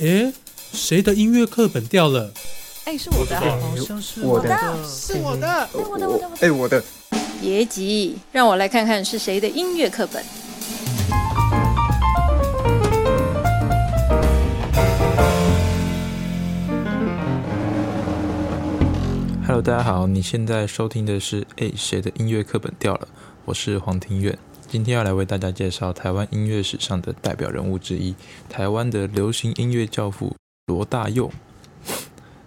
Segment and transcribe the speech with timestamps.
[0.00, 0.32] 诶，
[0.72, 2.32] 谁的音乐课本掉了？
[2.86, 4.48] 哎，是我的，好像是我的，
[4.88, 6.82] 是我的，哎，我的，我的，我的，哎，我的。
[7.38, 10.24] 别急，让我来看看是谁的音乐课本。
[19.46, 23.06] Hello，大家好，你现在收听的是《哎，谁的音乐课本掉了》？
[23.44, 24.38] 我是黄庭远，
[24.70, 28.14] 今天要来为大家介绍台湾音乐史上的代表人物之一，
[28.48, 31.28] 台湾的流行音乐教父罗大佑。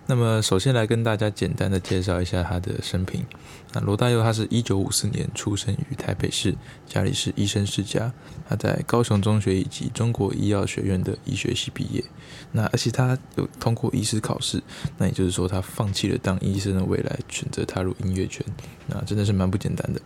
[0.06, 3.26] 那么，首先来跟大家简单的介绍一下他的生平。
[3.74, 6.56] 那罗大佑，他是一九五四年出生于台北市，
[6.88, 8.14] 家里是医生世家。
[8.48, 12.02] 他在高雄中学以及中国医药学院的医学系毕业。
[12.54, 14.64] 那而且他有通过医师考试，
[14.98, 18.46] 那也就是说，他放弃了当医生的未来，选择踏入音乐圈。
[18.88, 20.00] 那真的是蛮不简单的。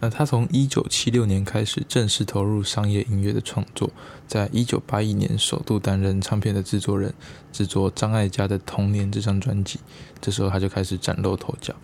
[0.00, 3.90] 那他从一九七六年开始正式投入商业音乐的创作，
[4.26, 7.12] 在一九八一年首度担任唱片的制作人，
[7.52, 9.80] 制作张艾嘉的《童年》这张专辑。
[10.20, 11.74] 这时候他就开始崭露头角。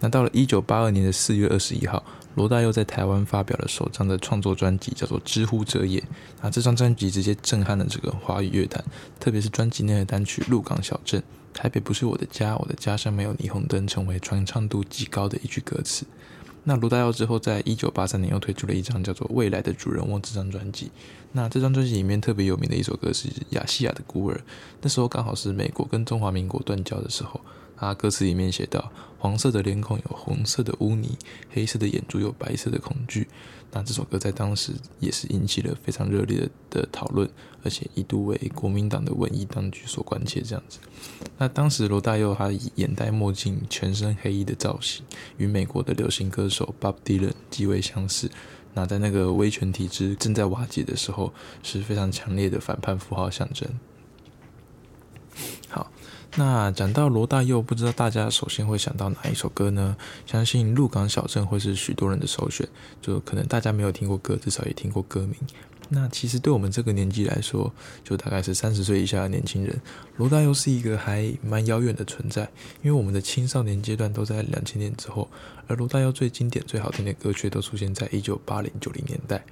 [0.00, 5.98] 那到了一九八二年的四月二十一号，罗大佑在台湾发表了首张的创作专辑，叫做《知乎者也》。
[6.42, 8.84] 那这张专辑直接震撼了这个华语乐坛，
[9.18, 11.20] 特别是专辑内的单曲《鹿港小镇》，
[11.52, 16.04] 台北不是我的家，我的家乡没有霓虹灯，成为传唱度极高的一句歌词。
[16.68, 20.90] 那罗大佑之后，在一九八三年又推出了一张叫做《未来的主人翁》这张专辑。
[21.32, 24.34] 那这张专辑里面特别有名的一首歌是《亚细亚的孤儿》。
[24.82, 27.40] 那时候刚好是美国跟中华民国断交的时候。
[27.78, 31.16] 他歌词里面写到：“黄色的脸孔有红色的污泥，
[31.50, 33.28] 黑色的眼珠有白色的恐惧。”
[33.70, 37.28] 那这首歌在当时也是引起了非常热烈的讨论，
[37.62, 40.40] 而且一度为国民党的文艺当局所关切。
[40.40, 40.78] 这样子，
[41.36, 45.04] 那当时罗大佑他以眼戴墨镜、全身黑衣的造型，
[45.36, 48.30] 与美国的流行歌手 Bob Dylan 极为相似。
[48.72, 51.32] 那在那个威权体制正在瓦解的时候，
[51.62, 53.68] 是非常强烈的反叛符号象征。
[56.38, 59.96] 那讲到罗大佑，不知道大家首先会想到哪一首歌呢？
[60.24, 62.66] 相信《鹿港小镇》会是许多人的首选。
[63.02, 65.34] 就可能大家没有听过歌，至少也听过歌名。
[65.88, 67.72] 那其实对我们这个年纪来说，
[68.04, 69.80] 就大概是三十岁以下的年轻人，
[70.16, 72.42] 罗大佑是一个还蛮遥远的存在。
[72.82, 75.28] 因为我们的青少年阶段都在两千年之后，
[75.66, 79.44] 而罗大佑最经典、最好听的歌曲都出现在一九八零九零年代，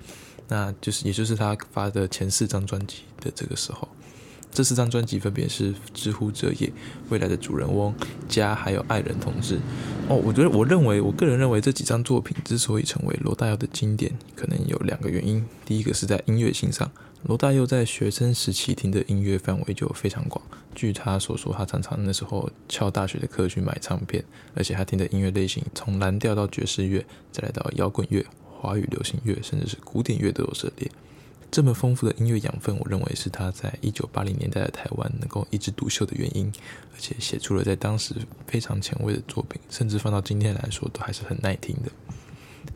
[0.47, 3.89] 那就是也就是他发的前四张专辑的这个时候。
[4.57, 6.67] 这四张专辑分别是《知乎者也》、
[7.11, 7.95] 《未来的主人翁》、
[8.27, 9.57] 《家》还有《爱人同志》。
[10.09, 15.45] 哦，我觉得，我认为，我个人认为这几张作品之所以成为罗大佑的经典，可能有两个原因。
[15.67, 16.91] 第一个是在音乐性上，
[17.25, 20.43] 罗大佑在学生时期听的音乐范围就非常广。
[20.75, 24.25] 据他所说，他常常那时候翘大学的课去买唱片，
[24.55, 28.25] 而且他听的音乐类型从蓝调到爵士乐，再来到摇滚乐、
[28.59, 30.91] 华语流行乐，甚至是古典乐都有涉猎。
[31.57, 36.53] 这么丰富的音乐养分，我认为是他在一九八零年代的台湾能够一枝独秀的原因，
[36.93, 38.15] 而且写出了在当时
[38.47, 41.91] 非常前卫的作品，甚至放到今天来说都还是很耐听的。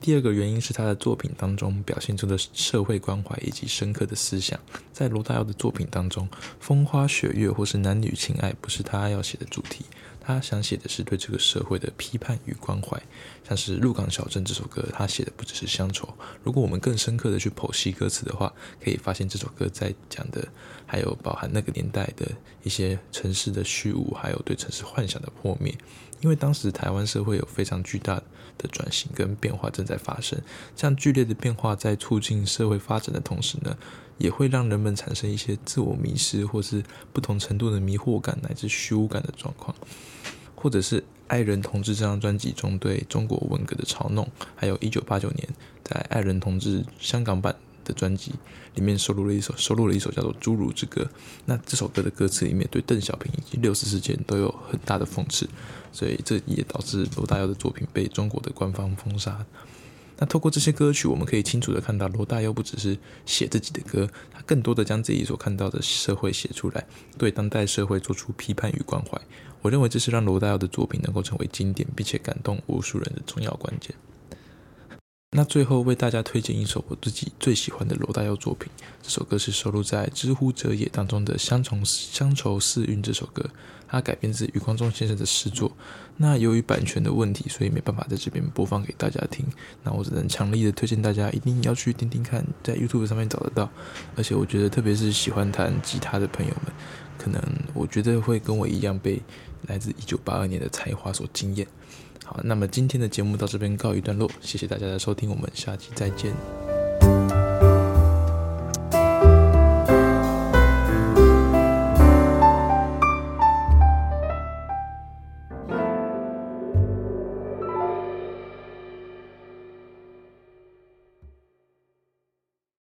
[0.00, 4.58] 第二个原因是他的作品当中表现出的社会关怀以及深刻的思想。
[4.94, 6.26] 在罗大佑的作品当中，
[6.58, 9.84] 风花雪月或是男女情爱不是他要写的主题。
[10.34, 13.00] 他想写的是对这个社会的批判与关怀，
[13.46, 16.08] 像是《鹿港小镇》这首歌，他写的不只是乡愁。
[16.44, 18.52] 如果我们更深刻的去剖析歌词的话，
[18.82, 20.46] 可以发现这首歌在讲的
[20.86, 22.26] 还有包含那个年代的
[22.62, 25.74] 一些城市的虚无，还有对城市幻想的破灭。
[26.20, 28.16] 因为当时台湾社会有非常巨大
[28.58, 30.38] 的转型跟变化正在发生，
[30.76, 33.76] 这样剧烈的变化在促进社会发展的同时呢？
[34.20, 39.75] 也会让人们产生一些自我迷失，或是不同程度的迷惑感乃至虚无感的状况，
[40.54, 45.48] 或者是《爱人同志》这张专辑中对中国文革的嘲弄，还有一九八九年
[45.82, 48.32] 在《爱人同志》香港版的专辑
[48.75, 51.03] 里面收录了一首收录了一首叫做《侏儒之歌》。
[51.47, 55.48] 那这首歌的歌词里面对邓小平以及六四事件都有很大的讽刺，
[55.92, 59.44] 所以这也导致罗大佑的作品被中国的官方封杀。
[60.20, 66.86] 那透过这些歌曲，我们可以清楚的看到，罗大佑不只是写自己的歌，他更多的将自己所看到的社会写出来，
[67.16, 69.18] 对当代社会做出批判与关怀。
[69.62, 73.94] 我认为这是让罗大佑的作品能够成为经典，并且感动无数人的重要关键。
[75.32, 78.68] 那最后为大家推荐一首我自己最喜欢的罗大佑作品，
[79.00, 83.48] 这首歌是收录在《知乎者也》当中的《乡愁乡愁四韵》这首歌，
[83.86, 85.71] 它改编自余光中先生的诗作。
[86.16, 89.47] 那由于版权的问题，所以没办法在这边播放给大家听。
[89.84, 93.71] 那我只能强力的推荐大家一定要去听听看，在 YouTube 上面找得到。
[94.16, 96.72] 而且我觉得，特别是喜欢弹吉他的朋友们，
[97.16, 97.41] 可能
[97.72, 99.22] 我觉得会跟我一样被
[99.68, 101.65] 来自一九八二年的才华所惊艳。
[102.30, 106.69] 好，那么今天的节目到这边告一段落，谢谢大家的收听，我们下期再见。